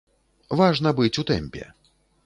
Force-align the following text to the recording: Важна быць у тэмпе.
Важна 0.61 0.95
быць 1.01 1.15
у 1.23 1.27
тэмпе. 1.33 1.63